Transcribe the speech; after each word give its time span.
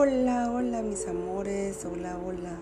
Hola, 0.00 0.52
hola 0.52 0.80
mis 0.80 1.08
amores, 1.08 1.84
hola, 1.84 2.16
hola. 2.24 2.56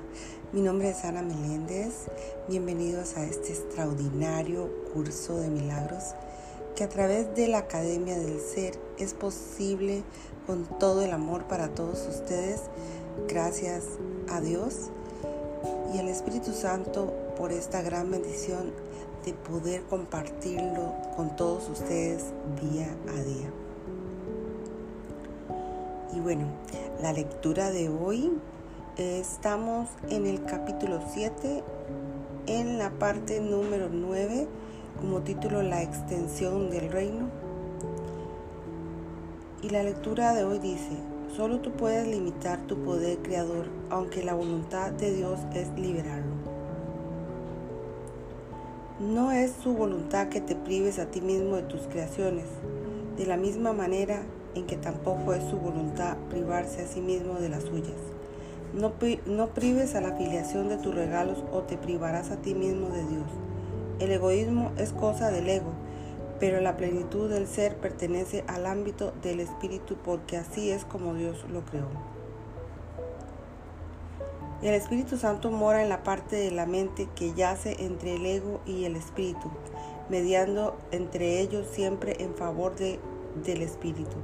Mi 0.55 0.63
nombre 0.63 0.89
es 0.89 1.05
Ana 1.05 1.21
Meléndez. 1.21 2.07
Bienvenidos 2.49 3.19
a 3.19 3.25
este 3.25 3.51
extraordinario 3.51 4.71
curso 4.95 5.37
de 5.37 5.51
milagros 5.51 6.15
que 6.75 6.83
a 6.83 6.89
través 6.89 7.35
de 7.35 7.49
la 7.49 7.59
Academia 7.59 8.19
del 8.19 8.41
Ser 8.41 8.79
es 8.99 9.13
posible 9.13 10.03
con 10.47 10.65
todo 10.79 11.03
el 11.03 11.11
amor 11.11 11.45
para 11.45 11.69
todos 11.69 12.09
ustedes. 12.09 12.63
Gracias 13.29 13.85
a 14.31 14.41
Dios 14.41 14.89
y 15.93 15.99
al 15.99 16.09
Espíritu 16.09 16.55
Santo 16.55 17.13
por 17.37 17.53
esta 17.53 17.83
gran 17.83 18.11
bendición 18.11 18.73
de 19.27 19.35
poder 19.35 19.83
compartirlo 19.83 20.95
con 21.15 21.37
todos 21.37 21.69
ustedes 21.69 22.33
día 22.63 22.97
a 23.11 23.23
día. 23.23 23.66
Y 26.17 26.21
bueno, 26.21 26.47
la 27.03 27.13
lectura 27.13 27.71
de 27.71 27.91
hoy 27.91 28.33
estamos 28.97 29.87
en 30.09 30.25
el 30.25 30.47
capítulo 30.47 30.99
7, 31.13 31.63
en 32.47 32.79
la 32.79 32.89
parte 32.89 33.39
número 33.39 33.91
9, 33.93 34.49
como 34.99 35.21
título 35.21 35.61
La 35.61 35.83
extensión 35.83 36.71
del 36.71 36.91
reino. 36.91 37.29
Y 39.61 39.69
la 39.69 39.83
lectura 39.83 40.33
de 40.33 40.45
hoy 40.45 40.59
dice, 40.59 40.97
solo 41.37 41.61
tú 41.61 41.73
puedes 41.73 42.09
limitar 42.09 42.67
tu 42.67 42.79
poder 42.79 43.19
creador, 43.19 43.67
aunque 43.91 44.25
la 44.25 44.33
voluntad 44.33 44.93
de 44.93 45.13
Dios 45.13 45.39
es 45.53 45.69
liberarlo. 45.79 46.33
No 49.01 49.33
es 49.33 49.53
su 49.63 49.75
voluntad 49.75 50.31
que 50.31 50.41
te 50.41 50.57
prives 50.57 50.99
a 50.99 51.11
ti 51.11 51.21
mismo 51.21 51.57
de 51.57 51.63
tus 51.65 51.83
creaciones, 51.83 52.47
de 53.19 53.27
la 53.27 53.37
misma 53.37 53.75
manera 53.75 54.23
en 54.57 54.67
que 54.67 54.77
tampoco 54.77 55.35
es 55.35 55.45
su 55.45 55.59
voluntad 55.59 56.17
privarse 56.31 56.83
a 56.83 56.87
sí 56.87 57.01
mismo 57.01 57.35
de 57.35 57.49
las 57.49 57.63
suyas. 57.63 57.97
No, 58.75 58.93
no 59.27 59.49
prives 59.49 59.95
a 59.95 60.01
la 60.01 60.17
filiación 60.17 60.69
de 60.69 60.79
tus 60.79 60.95
regalos 60.95 61.45
o 61.53 61.63
te 61.63 61.77
privarás 61.77 62.31
a 62.31 62.37
ti 62.37 62.55
mismo 62.55 62.89
de 62.89 63.07
Dios. 63.07 63.27
El 64.01 64.11
egoísmo 64.11 64.73
es 64.77 64.93
cosa 64.93 65.31
del 65.31 65.49
ego, 65.49 65.73
pero 66.39 66.61
la 66.61 66.77
plenitud 66.77 67.31
del 67.31 67.47
ser 67.47 67.77
pertenece 67.77 68.45
al 68.47 68.67
ámbito 68.67 69.13
del 69.23 69.41
espíritu 69.41 69.97
porque 70.05 70.37
así 70.37 70.71
es 70.71 70.85
como 70.85 71.15
Dios 71.15 71.47
lo 71.51 71.65
creó. 71.65 71.89
El 74.63 74.73
Espíritu 74.73 75.19
Santo 75.19 75.51
mora 75.51 75.83
en 75.83 75.91
la 75.91 76.03
parte 76.03 76.35
de 76.37 76.51
la 76.51 76.65
mente 76.65 77.09
que 77.15 77.35
yace 77.35 77.77
entre 77.79 78.17
el 78.17 78.25
ego 78.25 78.61
y 78.65 78.85
el 78.85 78.97
espíritu, 78.97 79.51
mediando 80.09 80.77
entre 80.93 81.41
ellos 81.41 81.67
siempre 81.71 82.17
en 82.21 82.35
favor 82.35 82.75
de, 82.75 82.99
del 83.45 83.61
espíritu. 83.61 84.17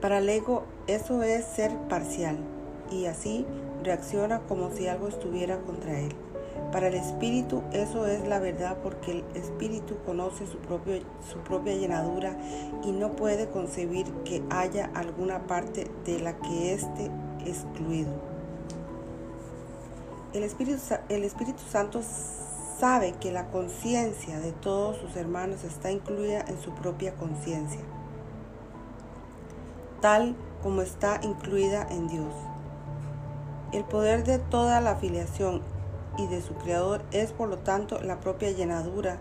Para 0.00 0.18
el 0.18 0.28
ego 0.28 0.62
eso 0.86 1.24
es 1.24 1.44
ser 1.44 1.76
parcial 1.88 2.36
y 2.88 3.06
así 3.06 3.44
reacciona 3.82 4.40
como 4.42 4.70
si 4.70 4.86
algo 4.86 5.08
estuviera 5.08 5.58
contra 5.62 5.98
él. 5.98 6.14
Para 6.70 6.86
el 6.86 6.94
espíritu 6.94 7.64
eso 7.72 8.06
es 8.06 8.26
la 8.28 8.38
verdad 8.38 8.76
porque 8.80 9.10
el 9.10 9.24
espíritu 9.34 9.96
conoce 10.06 10.46
su, 10.46 10.58
propio, 10.58 11.00
su 11.28 11.38
propia 11.38 11.74
llenadura 11.74 12.36
y 12.84 12.92
no 12.92 13.16
puede 13.16 13.48
concebir 13.48 14.06
que 14.24 14.40
haya 14.50 14.88
alguna 14.94 15.48
parte 15.48 15.90
de 16.04 16.20
la 16.20 16.36
que 16.36 16.74
esté 16.74 17.10
excluido. 17.44 18.12
El 20.32 20.44
Espíritu, 20.44 20.78
el 21.08 21.24
Espíritu 21.24 21.62
Santo 21.70 22.02
sabe 22.78 23.14
que 23.18 23.32
la 23.32 23.50
conciencia 23.50 24.38
de 24.38 24.52
todos 24.52 24.98
sus 24.98 25.16
hermanos 25.16 25.64
está 25.64 25.90
incluida 25.90 26.44
en 26.46 26.60
su 26.60 26.70
propia 26.72 27.14
conciencia 27.14 27.80
tal 30.00 30.36
como 30.62 30.82
está 30.82 31.20
incluida 31.22 31.86
en 31.90 32.08
Dios. 32.08 32.32
El 33.72 33.84
poder 33.84 34.24
de 34.24 34.38
toda 34.38 34.80
la 34.80 34.92
afiliación 34.92 35.62
y 36.16 36.26
de 36.26 36.40
su 36.40 36.54
Creador 36.54 37.02
es 37.12 37.32
por 37.32 37.48
lo 37.48 37.58
tanto 37.58 38.00
la 38.02 38.20
propia 38.20 38.50
llenadura 38.50 39.18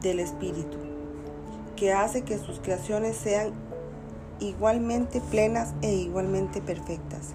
del 0.00 0.20
Espíritu, 0.20 0.78
que 1.76 1.92
hace 1.92 2.22
que 2.22 2.38
sus 2.38 2.58
creaciones 2.58 3.16
sean 3.16 3.52
igualmente 4.40 5.20
plenas 5.20 5.74
e 5.80 5.94
igualmente 5.94 6.60
perfectas. 6.60 7.34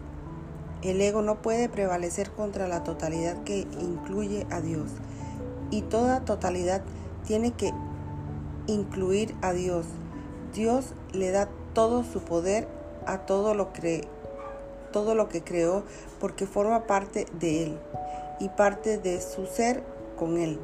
El 0.82 1.02
ego 1.02 1.22
no 1.22 1.42
puede 1.42 1.70
prevalecer 1.70 2.32
contra 2.32 2.68
la 2.68 2.84
totalidad 2.84 3.42
que 3.44 3.62
incluye 3.80 4.46
a 4.52 4.62
Dios 4.62 4.92
y 5.72 5.82
toda 5.82 6.24
totalidad 6.24 6.82
tiene 7.26 7.52
que 7.52 7.74
incluir 8.68 9.36
a 9.42 9.54
Dios. 9.54 9.86
Dios 10.54 10.94
le 11.14 11.32
da 11.32 11.50
todo 11.78 12.04
su 12.04 12.22
poder 12.22 12.68
a 13.06 13.20
todo 13.28 13.54
lo, 13.54 13.70
todo 14.92 15.14
lo 15.14 15.30
que 15.30 15.44
creó 15.44 15.84
porque 16.20 16.48
forma 16.48 16.88
parte 16.88 17.28
de 17.40 17.66
Él 17.66 17.80
y 18.40 18.50
parte 18.50 18.98
de 18.98 19.22
su 19.22 19.46
ser 19.46 19.84
con 20.18 20.40
Él. 20.40 20.60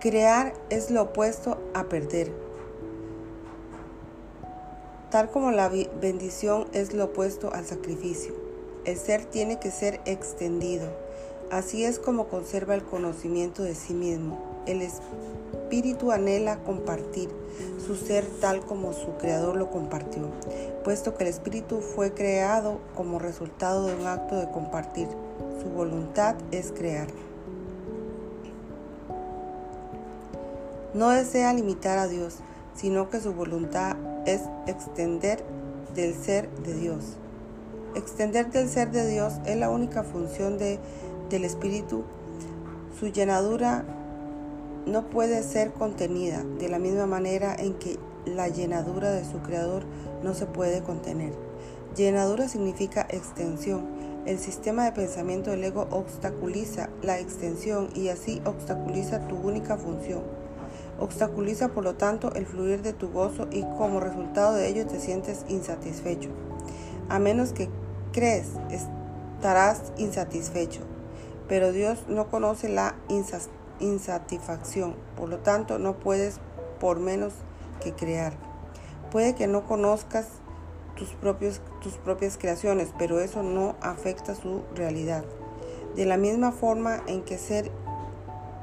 Crear 0.00 0.54
es 0.70 0.90
lo 0.90 1.02
opuesto 1.02 1.58
a 1.72 1.84
perder. 1.84 2.32
Tal 5.12 5.30
como 5.30 5.52
la 5.52 5.70
bendición 6.00 6.66
es 6.72 6.94
lo 6.94 7.04
opuesto 7.04 7.52
al 7.52 7.64
sacrificio. 7.64 8.34
El 8.84 8.96
ser 8.96 9.24
tiene 9.24 9.60
que 9.60 9.70
ser 9.70 10.00
extendido. 10.04 10.88
Así 11.52 11.84
es 11.84 12.00
como 12.00 12.26
conserva 12.26 12.74
el 12.74 12.82
conocimiento 12.82 13.62
de 13.62 13.76
sí 13.76 13.94
mismo. 13.94 14.51
El 14.66 14.82
espíritu 14.82 16.12
anhela 16.12 16.58
compartir 16.64 17.28
su 17.84 17.96
ser 17.96 18.24
tal 18.40 18.60
como 18.60 18.92
su 18.92 19.16
creador 19.18 19.56
lo 19.56 19.70
compartió, 19.70 20.28
puesto 20.84 21.16
que 21.16 21.24
el 21.24 21.30
espíritu 21.30 21.80
fue 21.80 22.12
creado 22.12 22.78
como 22.94 23.18
resultado 23.18 23.86
de 23.86 23.94
un 23.94 24.06
acto 24.06 24.36
de 24.36 24.50
compartir. 24.50 25.08
Su 25.62 25.68
voluntad 25.70 26.36
es 26.50 26.72
crear. 26.72 27.08
No 30.94 31.10
desea 31.10 31.52
limitar 31.54 31.98
a 31.98 32.06
Dios, 32.06 32.36
sino 32.74 33.08
que 33.08 33.20
su 33.20 33.32
voluntad 33.32 33.96
es 34.26 34.42
extender 34.66 35.42
del 35.94 36.14
ser 36.14 36.50
de 36.64 36.74
Dios. 36.74 37.16
Extender 37.94 38.50
del 38.50 38.68
ser 38.68 38.90
de 38.90 39.08
Dios 39.08 39.34
es 39.46 39.56
la 39.56 39.70
única 39.70 40.02
función 40.02 40.58
de, 40.58 40.78
del 41.30 41.44
Espíritu. 41.44 42.04
Su 42.98 43.08
llenadura 43.08 43.84
no 44.86 45.08
puede 45.10 45.42
ser 45.42 45.72
contenida 45.72 46.44
de 46.58 46.68
la 46.68 46.78
misma 46.78 47.06
manera 47.06 47.54
en 47.54 47.74
que 47.74 47.98
la 48.24 48.48
llenadura 48.48 49.10
de 49.10 49.24
su 49.24 49.38
creador 49.38 49.84
no 50.22 50.34
se 50.34 50.46
puede 50.46 50.82
contener. 50.82 51.32
Llenadura 51.96 52.48
significa 52.48 53.06
extensión. 53.10 53.86
El 54.26 54.38
sistema 54.38 54.84
de 54.84 54.92
pensamiento 54.92 55.50
del 55.50 55.64
ego 55.64 55.88
obstaculiza 55.90 56.88
la 57.02 57.18
extensión 57.18 57.88
y 57.94 58.08
así 58.08 58.40
obstaculiza 58.44 59.26
tu 59.28 59.36
única 59.36 59.76
función. 59.76 60.22
Obstaculiza 60.98 61.68
por 61.68 61.84
lo 61.84 61.94
tanto 61.94 62.32
el 62.34 62.46
fluir 62.46 62.82
de 62.82 62.92
tu 62.92 63.10
gozo 63.10 63.48
y 63.50 63.62
como 63.62 64.00
resultado 64.00 64.54
de 64.54 64.68
ello 64.68 64.86
te 64.86 65.00
sientes 65.00 65.44
insatisfecho. 65.48 66.30
A 67.08 67.18
menos 67.18 67.52
que 67.52 67.68
crees, 68.12 68.46
estarás 68.70 69.92
insatisfecho. 69.98 70.82
Pero 71.48 71.72
Dios 71.72 72.04
no 72.08 72.28
conoce 72.28 72.68
la 72.68 72.94
insatisfacción 73.08 73.61
insatisfacción. 73.82 74.96
Por 75.16 75.28
lo 75.28 75.38
tanto, 75.38 75.78
no 75.78 75.98
puedes 75.98 76.38
por 76.80 76.98
menos 76.98 77.34
que 77.82 77.92
crear. 77.92 78.32
Puede 79.10 79.34
que 79.34 79.46
no 79.46 79.66
conozcas 79.66 80.26
tus, 80.96 81.14
tus 81.80 81.92
propias 81.94 82.38
creaciones, 82.38 82.88
pero 82.98 83.20
eso 83.20 83.42
no 83.42 83.76
afecta 83.82 84.34
su 84.34 84.62
realidad. 84.74 85.24
De 85.96 86.06
la 86.06 86.16
misma 86.16 86.52
forma 86.52 87.02
en 87.06 87.22
que 87.22 87.36
ser 87.36 87.70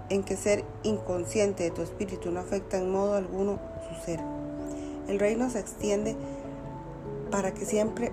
en 0.10 0.24
que 0.24 0.36
ser 0.36 0.66
inconsciente 0.82 1.64
de 1.64 1.70
tu 1.70 1.84
espíritu 1.84 2.32
no 2.32 2.40
afecta 2.40 2.78
en 2.78 2.92
modo 2.92 3.14
alguno 3.14 3.60
su 3.88 4.04
ser. 4.04 4.20
El 5.08 5.20
reino 5.20 5.50
se 5.52 5.60
extiende 5.60 6.16
para 7.30 7.54
que 7.54 7.66
siempre 7.66 8.12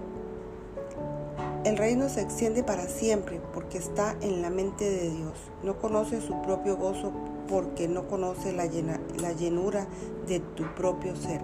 el 1.66 1.76
reino 1.76 2.08
se 2.08 2.20
extiende 2.20 2.62
para 2.62 2.86
siempre 2.86 3.40
porque 3.52 3.76
está 3.78 4.14
en 4.20 4.40
la 4.40 4.50
mente 4.50 4.88
de 4.88 5.10
Dios. 5.10 5.32
No 5.64 5.80
conoce 5.80 6.20
su 6.20 6.40
propio 6.42 6.76
gozo 6.76 7.12
porque 7.48 7.88
no 7.88 8.06
conoce 8.06 8.52
la, 8.52 8.66
llenura 8.66 9.88
de 10.28 10.38
tu 10.38 10.62
propio 10.76 11.16
ser. 11.16 11.40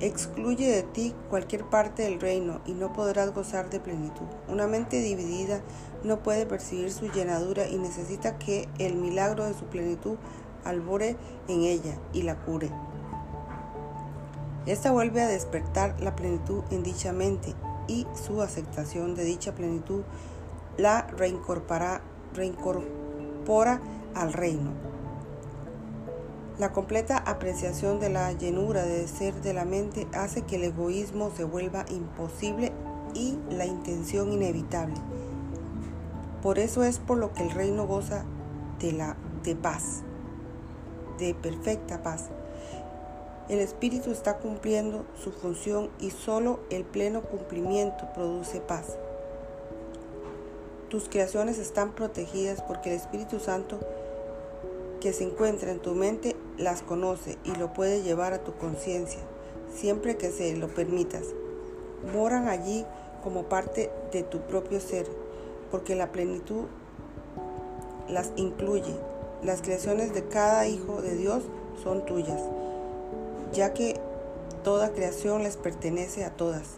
Excluye 0.00 0.66
de 0.66 0.82
ti 0.82 1.14
cualquier 1.30 1.64
parte 1.66 2.02
del 2.02 2.20
reino 2.20 2.62
y 2.66 2.72
no 2.72 2.92
podrás 2.92 3.32
gozar 3.32 3.70
de 3.70 3.78
plenitud. 3.78 4.26
Una 4.48 4.66
mente 4.66 5.00
dividida 5.00 5.60
no 6.02 6.24
puede 6.24 6.44
percibir 6.44 6.92
su 6.92 7.06
llenadura 7.12 7.68
y 7.68 7.78
necesita 7.78 8.38
que 8.40 8.68
el 8.80 8.96
milagro 8.96 9.44
de 9.44 9.54
su 9.54 9.66
plenitud 9.66 10.16
albore 10.64 11.16
en 11.46 11.62
ella 11.62 11.96
y 12.12 12.22
la 12.22 12.34
cure. 12.44 12.72
Esta 14.66 14.90
vuelve 14.90 15.22
a 15.22 15.28
despertar 15.28 15.94
la 16.00 16.16
plenitud 16.16 16.64
en 16.72 16.82
dicha 16.82 17.12
mente 17.12 17.54
y 17.86 18.06
su 18.14 18.42
aceptación 18.42 19.14
de 19.14 19.24
dicha 19.24 19.54
plenitud 19.54 20.02
la 20.76 21.06
reincorpora, 21.06 22.00
al 24.14 24.32
reino. 24.32 24.70
La 26.58 26.72
completa 26.72 27.18
apreciación 27.18 27.98
de 27.98 28.10
la 28.10 28.32
llenura 28.32 28.84
de 28.84 29.08
ser 29.08 29.34
de 29.42 29.52
la 29.52 29.64
mente 29.64 30.06
hace 30.14 30.42
que 30.42 30.56
el 30.56 30.64
egoísmo 30.64 31.32
se 31.36 31.44
vuelva 31.44 31.84
imposible 31.90 32.72
y 33.12 33.38
la 33.50 33.66
intención 33.66 34.32
inevitable. 34.32 34.94
Por 36.42 36.58
eso 36.58 36.84
es 36.84 36.98
por 36.98 37.18
lo 37.18 37.32
que 37.32 37.42
el 37.42 37.50
reino 37.50 37.86
goza 37.86 38.24
de 38.78 38.92
la 38.92 39.16
de 39.42 39.56
paz, 39.56 40.02
de 41.18 41.34
perfecta 41.34 42.02
paz. 42.02 42.30
El 43.48 43.58
espíritu 43.58 44.10
está 44.10 44.38
cumpliendo 44.38 45.04
su 45.22 45.30
función 45.30 45.90
y 46.00 46.10
solo 46.10 46.60
el 46.70 46.82
pleno 46.84 47.20
cumplimiento 47.20 48.08
produce 48.14 48.60
paz. 48.60 48.96
Tus 50.88 51.10
creaciones 51.10 51.58
están 51.58 51.92
protegidas 51.92 52.62
porque 52.62 52.90
el 52.90 52.96
Espíritu 52.96 53.40
Santo 53.40 53.80
que 55.00 55.12
se 55.12 55.24
encuentra 55.24 55.70
en 55.72 55.80
tu 55.80 55.94
mente 55.94 56.36
las 56.56 56.80
conoce 56.80 57.36
y 57.44 57.54
lo 57.56 57.74
puede 57.74 58.02
llevar 58.02 58.32
a 58.32 58.42
tu 58.42 58.54
conciencia, 58.54 59.20
siempre 59.74 60.16
que 60.16 60.30
se 60.30 60.56
lo 60.56 60.68
permitas. 60.68 61.24
Moran 62.14 62.48
allí 62.48 62.86
como 63.22 63.42
parte 63.42 63.90
de 64.12 64.22
tu 64.22 64.38
propio 64.40 64.80
ser, 64.80 65.06
porque 65.70 65.94
la 65.94 66.12
plenitud 66.12 66.64
las 68.08 68.32
incluye. 68.36 68.94
Las 69.42 69.60
creaciones 69.60 70.14
de 70.14 70.24
cada 70.28 70.66
hijo 70.66 71.02
de 71.02 71.16
Dios 71.16 71.42
son 71.82 72.06
tuyas, 72.06 72.40
ya 73.54 73.72
que 73.72 73.98
toda 74.62 74.92
creación 74.92 75.42
les 75.42 75.56
pertenece 75.56 76.24
a 76.24 76.30
todas. 76.30 76.76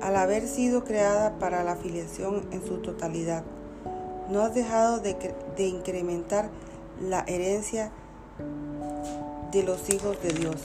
Al 0.00 0.16
haber 0.16 0.46
sido 0.46 0.84
creada 0.84 1.38
para 1.38 1.64
la 1.64 1.72
afiliación 1.72 2.46
en 2.52 2.64
su 2.64 2.78
totalidad, 2.78 3.42
no 4.30 4.42
has 4.42 4.54
dejado 4.54 5.00
de, 5.00 5.16
de 5.56 5.66
incrementar 5.66 6.50
la 7.00 7.24
herencia 7.26 7.90
de 9.50 9.62
los 9.62 9.88
hijos 9.90 10.20
de 10.22 10.32
Dios. 10.32 10.56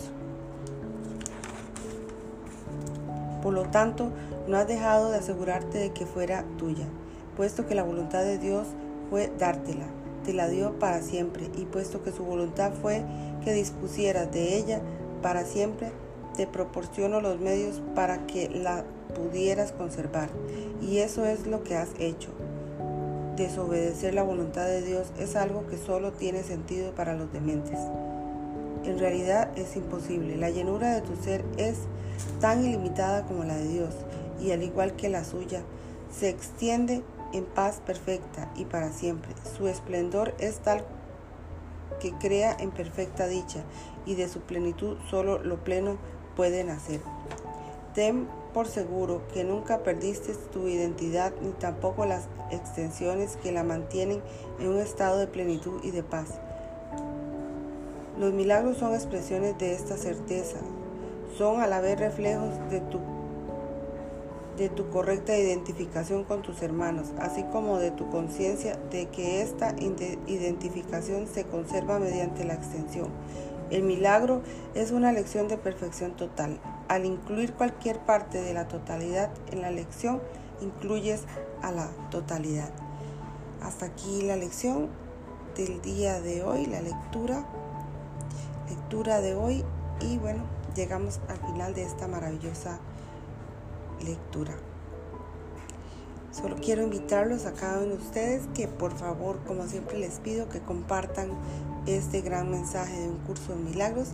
Por 3.42 3.54
lo 3.54 3.64
tanto, 3.64 4.10
no 4.48 4.58
has 4.58 4.68
dejado 4.68 5.12
de 5.12 5.18
asegurarte 5.18 5.78
de 5.78 5.92
que 5.92 6.06
fuera 6.06 6.44
tuya, 6.58 6.86
puesto 7.38 7.66
que 7.66 7.76
la 7.76 7.84
voluntad 7.84 8.24
de 8.24 8.38
Dios 8.38 8.68
fue 9.10 9.32
dártela, 9.38 9.86
te 10.30 10.36
la 10.36 10.48
dio 10.48 10.78
para 10.78 11.02
siempre, 11.02 11.50
y 11.58 11.66
puesto 11.66 12.04
que 12.04 12.12
su 12.12 12.24
voluntad 12.24 12.72
fue 12.80 13.04
que 13.44 13.52
dispusieras 13.52 14.32
de 14.32 14.58
ella 14.58 14.80
para 15.24 15.44
siempre, 15.44 15.92
te 16.38 16.46
proporciono 16.46 17.20
los 17.20 17.40
medios 17.40 17.82
para 17.96 18.28
que 18.28 18.48
la 18.48 18.86
pudieras 19.16 19.72
conservar. 19.72 20.30
Y 20.82 21.00
eso 21.00 21.26
es 21.26 21.48
lo 21.48 21.64
que 21.64 21.76
has 21.76 21.90
hecho 21.98 22.30
desobedecer 23.38 24.14
la 24.14 24.24
voluntad 24.24 24.66
de 24.66 24.82
Dios 24.82 25.08
es 25.18 25.38
algo 25.38 25.66
que 25.66 25.78
solo 25.78 26.12
tiene 26.12 26.44
sentido 26.44 26.92
para 26.92 27.16
los 27.16 27.32
dementes. 27.32 27.80
En 28.84 29.00
realidad 29.00 29.50
es 29.58 29.78
imposible. 29.78 30.36
La 30.36 30.50
llenura 30.50 30.94
de 30.94 31.02
tu 31.02 31.16
ser 31.16 31.46
es 31.58 31.78
tan 32.42 32.66
ilimitada 32.66 33.26
como 33.26 33.46
la 33.46 33.56
de 33.56 33.68
Dios 33.68 33.96
y 34.42 34.52
al 34.52 34.62
igual 34.62 34.94
que 34.94 35.10
la 35.10 35.24
suya, 35.24 35.62
se 36.12 36.30
extiende 36.30 37.02
en 37.34 37.46
paz 37.46 37.82
perfecta 37.86 38.52
y 38.56 38.66
para 38.66 38.92
siempre. 38.92 39.34
Su 39.58 39.68
esplendor 39.68 40.34
es 40.40 40.60
tal 40.60 40.84
que 42.00 42.14
crea 42.14 42.56
en 42.60 42.72
perfecta 42.72 43.28
dicha 43.28 43.64
y 44.06 44.16
de 44.16 44.30
su 44.30 44.42
plenitud 44.42 44.98
solo 45.10 45.40
lo 45.40 45.64
pleno 45.64 45.98
puede 46.36 46.64
nacer. 46.64 47.02
Ten 47.94 48.28
por 48.54 48.68
seguro 48.68 49.22
que 49.34 49.44
nunca 49.44 49.80
perdiste 49.80 50.34
tu 50.52 50.68
identidad 50.68 51.34
ni 51.42 51.52
tampoco 51.52 52.06
las 52.06 52.28
extensiones 52.52 53.38
que 53.38 53.52
la 53.52 53.64
mantienen 53.64 54.22
en 54.60 54.70
un 54.70 54.78
estado 54.78 55.18
de 55.18 55.28
plenitud 55.28 55.82
y 55.84 55.92
de 55.92 56.04
paz. 56.04 56.40
Los 58.20 58.34
milagros 58.34 58.78
son 58.78 58.94
expresiones 58.94 59.58
de 59.58 59.74
esta 59.74 59.98
certeza, 59.98 60.58
son 61.38 61.62
a 61.62 61.68
la 61.68 61.80
vez 61.80 62.00
reflejos 62.00 62.54
de 62.70 62.82
tu, 62.82 63.00
de 64.60 64.68
tu 64.70 64.90
correcta 64.90 65.38
identificación 65.38 66.26
con 66.26 66.42
tus 66.42 66.62
hermanos, 66.62 67.14
así 67.18 67.44
como 67.44 67.80
de 67.80 67.92
tu 67.92 68.10
conciencia 68.10 68.76
de 68.92 69.08
que 69.08 69.42
esta 69.42 69.74
identificación 70.28 71.28
se 71.28 71.46
conserva 71.46 71.98
mediante 71.98 72.44
la 72.44 72.56
extensión. 72.56 73.08
El 73.72 73.84
milagro 73.84 74.42
es 74.76 74.92
una 74.92 75.14
lección 75.14 75.48
de 75.48 75.56
perfección 75.56 76.12
total. 76.12 76.60
Al 76.90 77.06
incluir 77.06 77.54
cualquier 77.54 78.00
parte 78.00 78.42
de 78.42 78.54
la 78.54 78.68
totalidad 78.68 79.30
en 79.52 79.62
la 79.62 79.72
lección, 79.72 80.22
incluyes 80.60 81.24
a 81.62 81.72
la 81.72 81.90
totalidad. 82.12 82.70
Hasta 83.62 83.86
aquí 83.86 84.24
la 84.24 84.36
lección 84.36 84.90
del 85.56 85.82
día 85.82 86.20
de 86.20 86.44
hoy, 86.44 86.66
la 86.66 86.82
lectura, 86.82 87.46
lectura 88.68 89.22
de 89.22 89.36
hoy 89.36 89.64
y 90.02 90.18
bueno, 90.18 90.44
llegamos 90.76 91.22
al 91.30 91.38
final 91.38 91.74
de 91.74 91.84
esta 91.84 92.08
maravillosa 92.08 92.80
lectura. 94.04 94.56
Solo 96.32 96.56
quiero 96.56 96.84
invitarlos 96.84 97.46
a 97.46 97.54
cada 97.54 97.80
uno 97.80 97.96
de 97.96 97.98
ustedes 97.98 98.48
que 98.54 98.68
por 98.68 98.96
favor, 98.96 99.40
como 99.48 99.66
siempre 99.68 99.98
les 99.98 100.20
pido, 100.20 100.48
que 100.48 100.60
compartan 100.60 101.30
este 101.86 102.22
gran 102.22 102.52
mensaje 102.52 103.02
de 103.02 103.10
un 103.10 103.18
curso 103.18 103.56
de 103.56 103.62
milagros, 103.62 104.10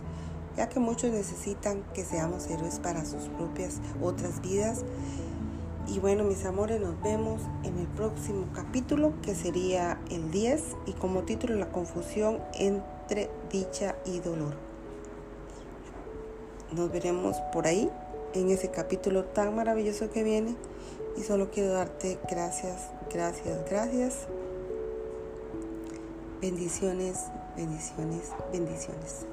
ya 0.56 0.68
que 0.68 0.80
muchos 0.80 1.10
necesitan 1.10 1.82
que 1.94 2.04
seamos 2.04 2.48
héroes 2.48 2.80
para 2.80 3.04
sus 3.04 3.24
propias 3.28 3.80
otras 4.02 4.40
vidas. 4.40 4.84
Y 5.86 6.00
bueno, 6.00 6.24
mis 6.24 6.44
amores, 6.46 6.80
nos 6.80 7.00
vemos 7.02 7.42
en 7.62 7.78
el 7.78 7.86
próximo 7.86 8.46
capítulo, 8.54 9.12
que 9.22 9.34
sería 9.34 10.00
el 10.10 10.30
10, 10.30 10.62
y 10.86 10.92
como 10.94 11.22
título 11.22 11.54
la 11.54 11.70
confusión 11.70 12.38
entre 12.58 13.30
dicha 13.52 13.94
y 14.04 14.18
dolor. 14.18 14.56
Nos 16.72 16.90
veremos 16.90 17.36
por 17.52 17.66
ahí, 17.66 17.88
en 18.40 18.50
ese 18.50 18.70
capítulo 18.70 19.24
tan 19.24 19.54
maravilloso 19.54 20.10
que 20.10 20.22
viene. 20.22 20.54
Y 21.16 21.22
solo 21.22 21.50
quiero 21.50 21.72
darte 21.72 22.18
gracias, 22.30 22.90
gracias, 23.12 23.58
gracias. 23.70 24.26
Bendiciones, 26.40 27.18
bendiciones, 27.56 28.32
bendiciones. 28.52 29.26